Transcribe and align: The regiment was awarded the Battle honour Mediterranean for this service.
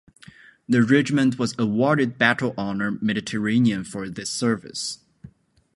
The 0.67 0.81
regiment 0.81 1.37
was 1.37 1.53
awarded 1.59 2.13
the 2.15 2.17
Battle 2.17 2.55
honour 2.57 2.97
Mediterranean 3.03 3.83
for 3.83 4.09
this 4.09 4.31
service. 4.31 4.97